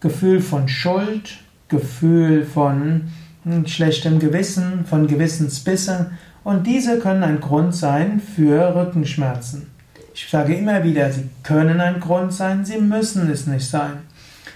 Gefühl 0.00 0.42
von 0.42 0.68
Schuld, 0.68 1.38
Gefühl 1.68 2.44
von 2.44 3.10
hm, 3.44 3.66
schlechtem 3.66 4.18
Gewissen, 4.18 4.84
von 4.84 5.06
Gewissensbisse 5.06 6.10
und 6.44 6.66
diese 6.66 6.98
können 6.98 7.22
ein 7.22 7.40
Grund 7.40 7.74
sein 7.74 8.20
für 8.20 8.76
Rückenschmerzen. 8.76 9.74
Ich 10.18 10.30
sage 10.30 10.54
immer 10.54 10.82
wieder, 10.82 11.12
sie 11.12 11.28
können 11.42 11.78
ein 11.78 12.00
Grund 12.00 12.32
sein, 12.32 12.64
sie 12.64 12.78
müssen 12.78 13.30
es 13.30 13.46
nicht 13.46 13.68
sein. 13.68 13.98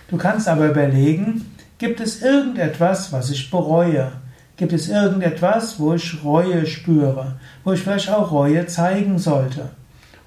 Du 0.08 0.16
kannst 0.16 0.48
aber 0.48 0.70
überlegen, 0.70 1.54
gibt 1.76 2.00
es 2.00 2.22
irgendetwas, 2.22 3.12
was 3.12 3.28
ich 3.28 3.50
bereue? 3.50 4.10
Gibt 4.56 4.72
es 4.72 4.88
irgendetwas, 4.88 5.78
wo 5.78 5.92
ich 5.92 6.24
Reue 6.24 6.64
spüre, 6.66 7.34
wo 7.62 7.74
ich 7.74 7.80
vielleicht 7.82 8.08
auch 8.08 8.32
Reue 8.32 8.64
zeigen 8.68 9.18
sollte? 9.18 9.68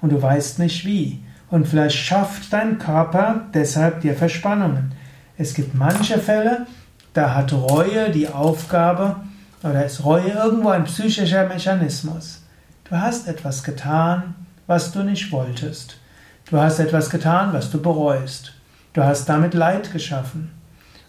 Und 0.00 0.12
du 0.12 0.22
weißt 0.22 0.60
nicht 0.60 0.84
wie. 0.86 1.24
Und 1.50 1.66
vielleicht 1.66 1.96
schafft 1.96 2.52
dein 2.52 2.78
Körper 2.78 3.46
deshalb 3.52 4.02
dir 4.02 4.14
Verspannungen. 4.14 4.92
Es 5.36 5.52
gibt 5.54 5.74
manche 5.74 6.20
Fälle, 6.20 6.68
da 7.12 7.34
hat 7.34 7.52
Reue 7.52 8.12
die 8.12 8.28
Aufgabe, 8.28 9.16
oder 9.64 9.84
ist 9.84 10.04
Reue 10.04 10.30
irgendwo 10.30 10.68
ein 10.68 10.84
psychischer 10.84 11.48
Mechanismus. 11.48 12.42
Du 12.88 12.96
hast 12.96 13.26
etwas 13.26 13.64
getan, 13.64 14.36
was 14.66 14.92
du 14.92 15.02
nicht 15.02 15.30
wolltest. 15.32 15.96
Du 16.50 16.58
hast 16.58 16.78
etwas 16.78 17.10
getan, 17.10 17.52
was 17.52 17.70
du 17.70 17.80
bereust. 17.80 18.52
Du 18.92 19.02
hast 19.02 19.28
damit 19.28 19.54
Leid 19.54 19.92
geschaffen. 19.92 20.50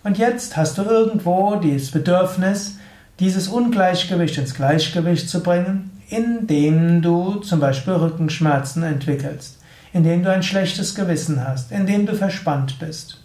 Und 0.04 0.18
jetzt 0.18 0.56
hast 0.56 0.78
du 0.78 0.84
irgendwo 0.84 1.56
das 1.56 1.92
Bedürfnis, 1.92 2.78
dieses 3.20 3.48
Ungleichgewicht 3.48 4.38
ins 4.38 4.54
Gleichgewicht 4.54 5.30
zu 5.30 5.42
bringen, 5.42 5.92
indem 6.10 7.02
du 7.02 7.36
zum 7.36 7.60
Beispiel 7.60 7.94
Rückenschmerzen 7.94 8.84
entwickelst, 8.84 9.60
indem 9.94 10.24
du 10.24 10.32
ein 10.32 10.44
schlechtes 10.44 10.96
Gewissen 10.96 11.46
hast, 11.46 11.72
indem 11.72 12.06
du 12.06 12.14
verspannt 12.16 12.78
bist. 12.80 13.22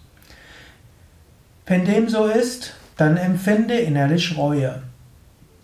Wenn 1.65 1.85
dem 1.85 2.09
so 2.09 2.25
ist, 2.25 2.73
dann 2.97 3.17
empfinde 3.17 3.75
innerlich 3.75 4.37
Reue. 4.37 4.81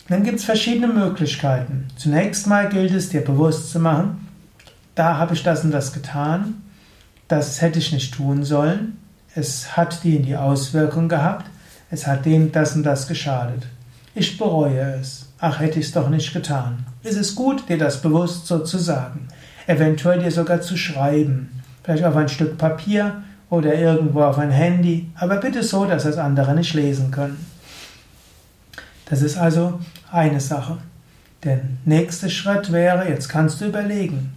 Dann 0.08 0.22
gibt 0.22 0.38
es 0.38 0.44
verschiedene 0.44 0.88
Möglichkeiten. 0.88 1.88
Zunächst 1.96 2.46
mal 2.46 2.68
gilt 2.68 2.92
es 2.92 3.10
dir 3.10 3.22
bewusst 3.22 3.70
zu 3.70 3.80
machen, 3.80 4.27
da 4.98 5.16
habe 5.16 5.34
ich 5.34 5.44
das 5.44 5.62
und 5.62 5.70
das 5.70 5.92
getan, 5.92 6.62
das 7.28 7.62
hätte 7.62 7.78
ich 7.78 7.92
nicht 7.92 8.14
tun 8.14 8.42
sollen, 8.42 8.98
es 9.34 9.76
hat 9.76 10.02
die 10.02 10.16
in 10.16 10.24
die 10.24 10.36
Auswirkung 10.36 11.08
gehabt, 11.08 11.46
es 11.90 12.06
hat 12.06 12.24
dem 12.26 12.50
das 12.50 12.74
und 12.74 12.82
das 12.82 13.06
geschadet. 13.06 13.62
Ich 14.14 14.36
bereue 14.36 14.96
es. 15.00 15.28
Ach, 15.38 15.60
hätte 15.60 15.78
ich 15.78 15.86
es 15.86 15.92
doch 15.92 16.08
nicht 16.08 16.32
getan. 16.32 16.84
Es 17.04 17.14
ist 17.14 17.36
gut, 17.36 17.68
dir 17.68 17.78
das 17.78 18.02
bewusst 18.02 18.48
so 18.48 18.58
zu 18.58 18.78
sagen. 18.78 19.28
Eventuell 19.68 20.18
dir 20.18 20.32
sogar 20.32 20.60
zu 20.60 20.76
schreiben. 20.76 21.62
Vielleicht 21.84 22.04
auf 22.04 22.16
ein 22.16 22.28
Stück 22.28 22.58
Papier 22.58 23.22
oder 23.50 23.74
irgendwo 23.74 24.22
auf 24.22 24.38
ein 24.38 24.50
Handy, 24.50 25.08
aber 25.14 25.36
bitte 25.36 25.62
so, 25.62 25.84
dass 25.84 26.02
das 26.02 26.18
andere 26.18 26.54
nicht 26.54 26.74
lesen 26.74 27.12
können. 27.12 27.46
Das 29.08 29.22
ist 29.22 29.38
also 29.38 29.78
eine 30.10 30.40
Sache. 30.40 30.78
Der 31.44 31.60
nächste 31.84 32.28
Schritt 32.28 32.72
wäre, 32.72 33.08
jetzt 33.08 33.28
kannst 33.28 33.60
du 33.60 33.66
überlegen, 33.66 34.34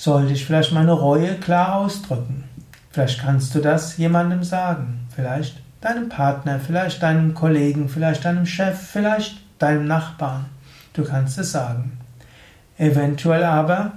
sollte 0.00 0.32
ich 0.32 0.46
vielleicht 0.46 0.72
meine 0.72 0.92
Reue 0.92 1.34
klar 1.34 1.74
ausdrücken. 1.74 2.44
Vielleicht 2.90 3.20
kannst 3.20 3.54
du 3.54 3.60
das 3.60 3.98
jemandem 3.98 4.42
sagen. 4.42 5.06
Vielleicht 5.14 5.60
deinem 5.82 6.08
Partner, 6.08 6.58
vielleicht 6.58 7.02
deinem 7.02 7.34
Kollegen, 7.34 7.90
vielleicht 7.90 8.24
deinem 8.24 8.46
Chef, 8.46 8.80
vielleicht 8.80 9.42
deinem 9.58 9.86
Nachbarn. 9.86 10.46
Du 10.94 11.04
kannst 11.04 11.38
es 11.38 11.52
sagen. 11.52 11.98
Eventuell 12.78 13.44
aber 13.44 13.92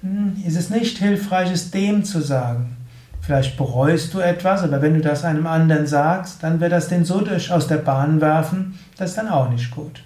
hm, 0.00 0.42
ist 0.44 0.56
es 0.56 0.70
nicht 0.70 0.98
hilfreich, 0.98 1.52
es 1.52 1.70
dem 1.70 2.02
zu 2.02 2.20
sagen. 2.20 2.76
Vielleicht 3.20 3.56
bereust 3.56 4.14
du 4.14 4.18
etwas, 4.18 4.64
aber 4.64 4.82
wenn 4.82 4.94
du 4.94 5.00
das 5.00 5.24
einem 5.24 5.46
anderen 5.46 5.86
sagst, 5.86 6.42
dann 6.42 6.58
wird 6.58 6.72
das 6.72 6.88
den 6.88 7.04
so 7.04 7.20
durch 7.20 7.52
aus 7.52 7.68
der 7.68 7.76
Bahn 7.76 8.20
werfen, 8.20 8.76
das 8.96 9.10
ist 9.10 9.18
dann 9.18 9.28
auch 9.28 9.48
nicht 9.48 9.70
gut 9.70 10.02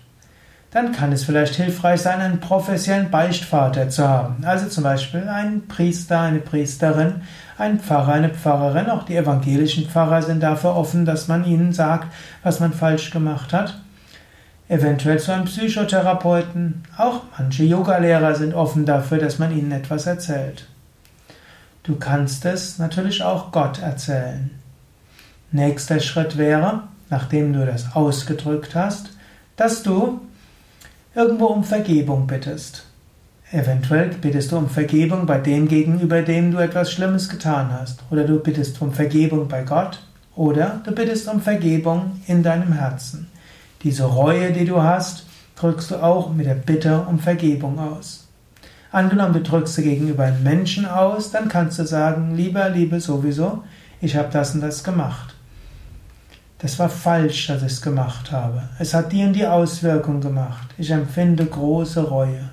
dann 0.72 0.92
kann 0.92 1.12
es 1.12 1.24
vielleicht 1.24 1.54
hilfreich 1.54 2.00
sein, 2.00 2.20
einen 2.20 2.40
professionellen 2.40 3.10
Beichtvater 3.10 3.90
zu 3.90 4.08
haben. 4.08 4.42
Also 4.44 4.68
zum 4.68 4.84
Beispiel 4.84 5.28
einen 5.28 5.68
Priester, 5.68 6.20
eine 6.20 6.38
Priesterin, 6.38 7.20
ein 7.58 7.78
Pfarrer, 7.78 8.14
eine 8.14 8.30
Pfarrerin. 8.30 8.88
Auch 8.88 9.02
die 9.04 9.16
evangelischen 9.16 9.86
Pfarrer 9.86 10.22
sind 10.22 10.42
dafür 10.42 10.74
offen, 10.74 11.04
dass 11.04 11.28
man 11.28 11.44
ihnen 11.44 11.74
sagt, 11.74 12.08
was 12.42 12.58
man 12.58 12.72
falsch 12.72 13.10
gemacht 13.10 13.52
hat. 13.52 13.78
Eventuell 14.66 15.18
zu 15.18 15.34
einem 15.34 15.44
Psychotherapeuten. 15.44 16.84
Auch 16.96 17.20
manche 17.38 17.64
Yogalehrer 17.64 18.34
sind 18.34 18.54
offen 18.54 18.86
dafür, 18.86 19.18
dass 19.18 19.38
man 19.38 19.52
ihnen 19.52 19.72
etwas 19.72 20.06
erzählt. 20.06 20.66
Du 21.82 21.96
kannst 21.96 22.46
es 22.46 22.78
natürlich 22.78 23.22
auch 23.22 23.52
Gott 23.52 23.82
erzählen. 23.82 24.50
Nächster 25.50 26.00
Schritt 26.00 26.38
wäre, 26.38 26.84
nachdem 27.10 27.52
du 27.52 27.66
das 27.66 27.94
ausgedrückt 27.94 28.74
hast, 28.74 29.10
dass 29.56 29.82
du 29.82 30.22
irgendwo 31.14 31.46
um 31.46 31.64
Vergebung 31.64 32.26
bittest. 32.26 32.84
Eventuell 33.50 34.10
bittest 34.20 34.50
du 34.50 34.56
um 34.56 34.68
Vergebung 34.68 35.26
bei 35.26 35.38
dem 35.38 35.68
gegenüber, 35.68 36.22
dem 36.22 36.52
du 36.52 36.58
etwas 36.58 36.90
Schlimmes 36.90 37.28
getan 37.28 37.70
hast. 37.70 38.02
Oder 38.10 38.24
du 38.24 38.38
bittest 38.38 38.80
um 38.80 38.92
Vergebung 38.92 39.46
bei 39.46 39.62
Gott. 39.62 40.00
Oder 40.34 40.80
du 40.84 40.92
bittest 40.92 41.28
um 41.28 41.42
Vergebung 41.42 42.22
in 42.26 42.42
deinem 42.42 42.72
Herzen. 42.72 43.28
Diese 43.82 44.04
Reue, 44.04 44.52
die 44.52 44.64
du 44.64 44.82
hast, 44.82 45.26
drückst 45.56 45.90
du 45.90 46.02
auch 46.02 46.32
mit 46.32 46.46
der 46.46 46.54
Bitte 46.54 47.00
um 47.02 47.18
Vergebung 47.18 47.78
aus. 47.78 48.26
Angenommen, 48.90 49.34
du 49.34 49.42
drückst 49.42 49.74
sie 49.74 49.82
gegenüber 49.82 50.24
einem 50.24 50.42
Menschen 50.42 50.86
aus, 50.86 51.30
dann 51.30 51.48
kannst 51.48 51.78
du 51.78 51.86
sagen, 51.86 52.34
lieber, 52.34 52.70
liebe 52.70 53.00
sowieso, 53.00 53.64
ich 54.00 54.16
habe 54.16 54.28
das 54.32 54.54
und 54.54 54.62
das 54.62 54.82
gemacht. 54.82 55.34
Das 56.62 56.78
war 56.78 56.88
falsch, 56.88 57.48
dass 57.48 57.62
ich 57.62 57.72
es 57.72 57.82
gemacht 57.82 58.30
habe. 58.30 58.62
Es 58.78 58.94
hat 58.94 59.10
die 59.10 59.24
und 59.24 59.32
die 59.32 59.48
Auswirkung 59.48 60.20
gemacht. 60.20 60.68
Ich 60.78 60.92
empfinde 60.92 61.44
große 61.44 62.04
Reue. 62.04 62.50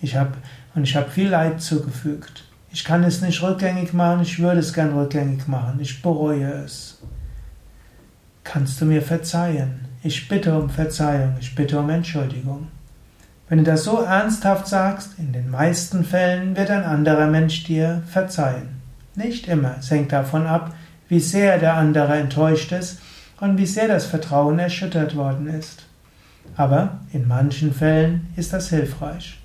Ich 0.00 0.16
habe 0.16 0.32
und 0.74 0.84
ich 0.84 0.96
habe 0.96 1.10
viel 1.10 1.28
Leid 1.28 1.60
zugefügt. 1.60 2.44
Ich 2.72 2.82
kann 2.82 3.04
es 3.04 3.20
nicht 3.20 3.42
rückgängig 3.42 3.92
machen, 3.92 4.22
ich 4.22 4.38
würde 4.38 4.60
es 4.60 4.72
gern 4.72 4.98
rückgängig 4.98 5.46
machen. 5.48 5.78
Ich 5.80 6.00
bereue 6.00 6.50
es. 6.64 7.02
Kannst 8.42 8.80
du 8.80 8.86
mir 8.86 9.02
verzeihen? 9.02 9.80
Ich 10.02 10.28
bitte 10.28 10.58
um 10.58 10.70
Verzeihung, 10.70 11.34
ich 11.38 11.54
bitte 11.54 11.78
um 11.78 11.90
Entschuldigung. 11.90 12.68
Wenn 13.50 13.58
du 13.58 13.64
das 13.64 13.84
so 13.84 14.00
ernsthaft 14.00 14.66
sagst, 14.66 15.18
in 15.18 15.34
den 15.34 15.50
meisten 15.50 16.04
Fällen 16.04 16.56
wird 16.56 16.70
ein 16.70 16.84
anderer 16.84 17.26
Mensch 17.26 17.64
dir 17.64 18.02
verzeihen. 18.06 18.80
Nicht 19.14 19.46
immer, 19.46 19.76
es 19.78 19.90
hängt 19.90 20.10
davon 20.10 20.46
ab, 20.46 20.74
wie 21.08 21.20
sehr 21.20 21.58
der 21.58 21.74
andere 21.74 22.16
enttäuscht 22.16 22.72
ist 22.72 22.98
und 23.42 23.58
wie 23.58 23.66
sehr 23.66 23.88
das 23.88 24.06
Vertrauen 24.06 24.60
erschüttert 24.60 25.16
worden 25.16 25.48
ist. 25.48 25.82
Aber 26.56 27.00
in 27.12 27.26
manchen 27.26 27.74
Fällen 27.74 28.28
ist 28.36 28.52
das 28.52 28.68
hilfreich. 28.68 29.40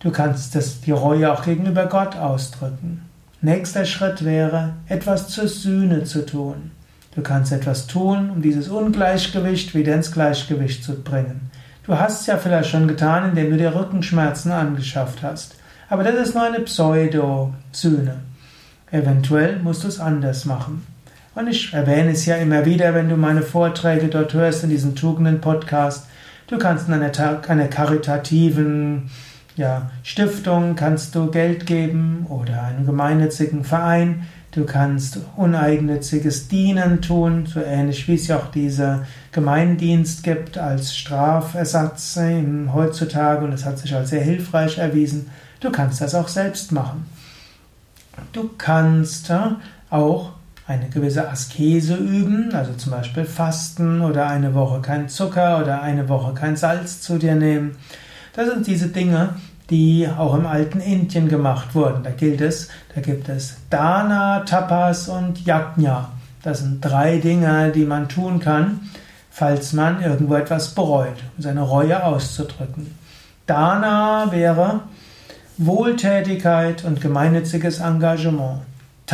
Du 0.00 0.10
kannst 0.10 0.56
das, 0.56 0.80
die 0.80 0.90
Reue 0.90 1.32
auch 1.32 1.44
gegenüber 1.44 1.86
Gott 1.86 2.16
ausdrücken. 2.16 3.02
Nächster 3.40 3.84
Schritt 3.84 4.24
wäre, 4.24 4.72
etwas 4.88 5.28
zur 5.28 5.46
Sühne 5.46 6.02
zu 6.02 6.26
tun. 6.26 6.72
Du 7.14 7.22
kannst 7.22 7.52
etwas 7.52 7.86
tun, 7.86 8.30
um 8.30 8.42
dieses 8.42 8.66
Ungleichgewicht 8.66 9.72
wieder 9.76 9.94
ins 9.94 10.10
Gleichgewicht 10.10 10.82
zu 10.82 11.04
bringen. 11.04 11.52
Du 11.86 11.96
hast 11.96 12.22
es 12.22 12.26
ja 12.26 12.36
vielleicht 12.36 12.70
schon 12.70 12.88
getan, 12.88 13.28
indem 13.28 13.50
du 13.50 13.58
dir 13.58 13.76
Rückenschmerzen 13.76 14.50
angeschafft 14.50 15.22
hast. 15.22 15.54
Aber 15.88 16.02
das 16.02 16.16
ist 16.16 16.34
nur 16.34 16.42
eine 16.42 16.60
Pseudo-Sühne. 16.60 18.16
Eventuell 18.90 19.60
musst 19.60 19.84
du 19.84 19.88
es 19.88 20.00
anders 20.00 20.46
machen. 20.46 20.93
Und 21.34 21.48
ich 21.48 21.72
erwähne 21.72 22.12
es 22.12 22.26
ja 22.26 22.36
immer 22.36 22.64
wieder, 22.64 22.94
wenn 22.94 23.08
du 23.08 23.16
meine 23.16 23.42
Vorträge 23.42 24.06
dort 24.06 24.34
hörst 24.34 24.62
in 24.62 24.70
diesem 24.70 24.94
Tugenden-Podcast. 24.94 26.06
Du 26.46 26.58
kannst 26.58 26.86
in 26.86 26.94
einer, 26.94 27.10
einer 27.48 27.68
karitativen 27.68 29.10
ja, 29.56 29.90
Stiftung 30.02 30.76
kannst 30.76 31.14
du 31.14 31.30
Geld 31.30 31.66
geben 31.66 32.26
oder 32.28 32.62
einem 32.62 32.86
gemeinnützigen 32.86 33.64
Verein. 33.64 34.26
Du 34.52 34.64
kannst 34.64 35.18
uneigennütziges 35.36 36.46
Dienen 36.46 37.02
tun, 37.02 37.46
so 37.46 37.60
ähnlich 37.60 38.06
wie 38.06 38.14
es 38.14 38.28
ja 38.28 38.36
auch 38.36 38.52
dieser 38.52 39.04
Gemeindienst 39.32 40.22
gibt 40.22 40.58
als 40.58 40.96
Strafersatz 40.96 42.16
heutzutage 42.72 43.44
und 43.44 43.52
es 43.52 43.64
hat 43.64 43.78
sich 43.78 43.92
als 43.94 44.10
sehr 44.10 44.22
hilfreich 44.22 44.78
erwiesen. 44.78 45.28
Du 45.58 45.72
kannst 45.72 46.00
das 46.00 46.14
auch 46.14 46.28
selbst 46.28 46.70
machen. 46.70 47.06
Du 48.32 48.50
kannst 48.56 49.32
auch 49.90 50.32
eine 50.66 50.88
gewisse 50.88 51.28
Askese 51.28 51.96
üben, 51.96 52.54
also 52.54 52.72
zum 52.72 52.92
Beispiel 52.92 53.24
Fasten 53.24 54.00
oder 54.00 54.28
eine 54.28 54.54
Woche 54.54 54.80
kein 54.80 55.08
Zucker 55.08 55.60
oder 55.60 55.82
eine 55.82 56.08
Woche 56.08 56.32
kein 56.32 56.56
Salz 56.56 57.02
zu 57.02 57.18
dir 57.18 57.34
nehmen. 57.34 57.76
Das 58.34 58.48
sind 58.48 58.66
diese 58.66 58.88
Dinge, 58.88 59.34
die 59.70 60.08
auch 60.08 60.34
im 60.34 60.46
alten 60.46 60.80
Indien 60.80 61.28
gemacht 61.28 61.74
wurden. 61.74 62.02
Da 62.02 62.10
gilt 62.10 62.40
es, 62.40 62.68
da 62.94 63.00
gibt 63.00 63.28
es 63.28 63.56
Dana, 63.68 64.40
Tapas 64.40 65.08
und 65.08 65.44
Yajna. 65.44 66.10
Das 66.42 66.60
sind 66.60 66.80
drei 66.80 67.18
Dinge, 67.18 67.70
die 67.70 67.84
man 67.84 68.08
tun 68.08 68.40
kann, 68.40 68.80
falls 69.30 69.72
man 69.72 70.02
irgendwo 70.02 70.34
etwas 70.34 70.74
bereut, 70.74 71.22
um 71.36 71.42
seine 71.42 71.62
Reue 71.62 72.02
auszudrücken. 72.02 72.94
Dana 73.46 74.32
wäre 74.32 74.80
Wohltätigkeit 75.58 76.84
und 76.84 77.00
gemeinnütziges 77.00 77.80
Engagement. 77.80 78.60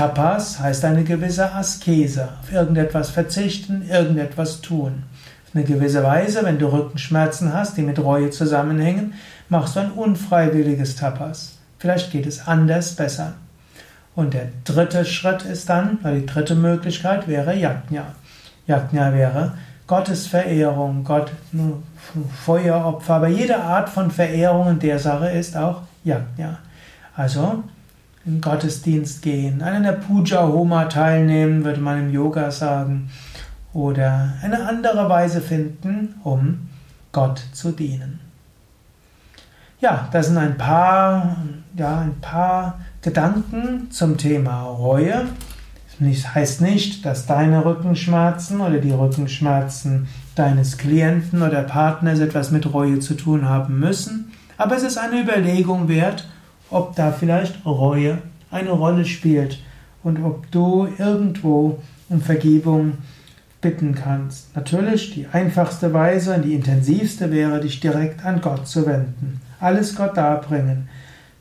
Tapas 0.01 0.59
heißt 0.59 0.83
eine 0.87 1.05
gewisse 1.05 1.53
Askese, 1.53 2.31
auf 2.41 2.51
irgendetwas 2.51 3.11
verzichten, 3.11 3.83
irgendetwas 3.87 4.63
tun. 4.63 5.03
Auf 5.47 5.55
eine 5.55 5.65
gewisse 5.65 6.03
Weise, 6.03 6.43
wenn 6.43 6.59
du 6.59 6.69
Rückenschmerzen 6.73 7.53
hast, 7.53 7.77
die 7.77 7.83
mit 7.83 7.99
Reue 7.99 8.31
zusammenhängen, 8.31 9.13
machst 9.51 9.77
du 9.77 9.81
ein 9.81 9.91
unfreiwilliges 9.91 10.97
Tapas. 10.97 11.59
Vielleicht 11.79 12.13
geht 12.13 12.25
es 12.25 12.49
anders 12.49 12.97
besser. 12.97 13.35
Und 14.17 14.33
der 14.33 14.49
dritte 14.65 15.05
Schritt 15.05 15.43
ist 15.43 15.69
dann, 15.69 15.99
die 16.03 16.25
dritte 16.25 16.55
Möglichkeit 16.55 17.29
wäre 17.29 17.55
Yajna. 17.55 18.15
Yajna 18.67 19.13
wäre 19.13 19.53
Gottesverehrung, 19.87 21.05
Gott, 21.05 21.31
Feueropfer, 22.47 23.17
aber 23.17 23.29
jede 23.29 23.59
Art 23.59 23.91
von 23.91 24.11
Verehrung 24.11 24.71
in 24.71 24.79
der 24.79 24.99
Sache 24.99 25.29
ist 25.29 25.59
auch 25.59 25.83
Yajna. 26.05 26.59
Also 27.15 27.65
in 28.27 28.41
Gottesdienst 28.41 29.23
gehen, 29.23 29.63
an 29.63 29.75
einer 29.75 29.93
Puja 29.93 30.47
Homa 30.47 30.85
teilnehmen, 30.87 31.65
würde 31.65 31.81
man 31.81 31.99
im 31.99 32.11
Yoga 32.13 32.51
sagen, 32.51 33.11
oder 33.73 34.35
eine 34.43 34.69
andere 34.69 35.09
Weise 35.09 35.41
finden, 35.41 36.15
um 36.25 36.69
Gott 37.13 37.43
zu 37.53 37.73
dienen. 37.73 38.21
Ja, 39.81 40.09
das 40.13 40.27
sind 40.27 40.37
ein 40.37 40.59
paar, 40.59 41.37
ja, 41.75 42.01
ein 42.01 42.21
paar 42.21 42.81
Gedanken 43.01 43.91
zum 43.91 44.19
Thema 44.19 44.63
Reue. 44.65 45.27
Das 45.99 46.35
heißt 46.35 46.61
nicht, 46.61 47.05
dass 47.05 47.27
deine 47.27 47.65
Rückenschmerzen 47.65 48.61
oder 48.61 48.79
die 48.79 48.91
Rückenschmerzen 48.91 50.09
deines 50.35 50.79
Klienten 50.79 51.43
oder 51.43 51.63
Partners 51.63 52.21
etwas 52.21 52.51
mit 52.51 52.73
Reue 52.73 53.01
zu 53.01 53.15
tun 53.15 53.49
haben 53.49 53.79
müssen, 53.79 54.33
aber 54.57 54.77
es 54.77 54.83
ist 54.83 54.99
eine 54.99 55.21
Überlegung 55.21 55.89
wert, 55.89 56.27
ob 56.71 56.97
da 56.97 57.13
vielleicht 57.13 57.65
Reue 57.67 58.19
eine 58.51 58.71
Rolle 58.71 59.05
spielt 59.05 59.63
und 60.03 60.25
ob 60.25 60.51
du 60.51 60.89
irgendwo 60.99 61.79
um 62.09 62.21
Vergebung 62.21 62.99
bitten 63.61 63.95
kannst. 63.95 64.57
Natürlich, 64.57 65.15
die 65.15 65.27
einfachste 65.27 65.93
Weise 65.93 66.35
und 66.35 66.43
die 66.43 66.55
intensivste 66.55 67.31
wäre, 67.31 67.61
dich 67.61 67.81
direkt 67.81 68.25
an 68.25 68.41
Gott 68.41 68.67
zu 68.67 68.87
wenden 68.87 69.41
alles 69.61 69.95
Gott 69.95 70.17
darbringen. 70.17 70.89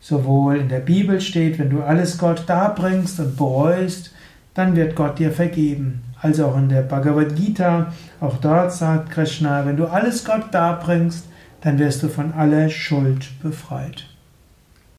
Sowohl 0.00 0.56
in 0.56 0.68
der 0.68 0.80
Bibel 0.80 1.20
steht, 1.20 1.58
wenn 1.58 1.70
du 1.70 1.82
alles 1.82 2.16
Gott 2.18 2.44
darbringst 2.46 3.20
und 3.20 3.36
bereust, 3.36 4.14
dann 4.54 4.76
wird 4.76 4.96
Gott 4.96 5.18
dir 5.18 5.32
vergeben. 5.32 6.02
Also 6.20 6.46
auch 6.46 6.56
in 6.56 6.68
der 6.68 6.82
Bhagavad 6.82 7.34
Gita, 7.36 7.92
auch 8.20 8.36
dort 8.38 8.72
sagt 8.72 9.10
Krishna, 9.10 9.66
wenn 9.66 9.76
du 9.76 9.86
alles 9.86 10.24
Gott 10.24 10.52
darbringst, 10.52 11.26
dann 11.62 11.78
wirst 11.78 12.02
du 12.02 12.08
von 12.08 12.32
aller 12.32 12.70
Schuld 12.70 13.28
befreit. 13.42 14.09